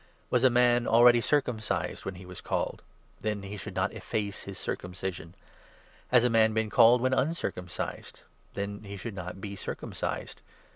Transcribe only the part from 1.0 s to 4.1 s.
circumcised when he was called? Then he should not